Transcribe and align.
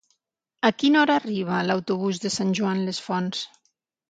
A 0.69 0.71
quina 0.83 0.97
hora 1.01 1.17
arriba 1.21 1.59
l'autobús 1.67 2.23
de 2.25 2.33
Sant 2.39 2.57
Joan 2.63 2.83
les 2.89 3.03
Fonts? 3.11 3.45